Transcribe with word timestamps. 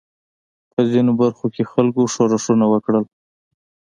په 0.71 0.81
ځینو 0.91 1.11
برخو 1.21 1.45
کې 1.55 1.63
خلکو 1.71 2.01
ښورښونه 2.13 2.65
وکړل. 2.69 3.05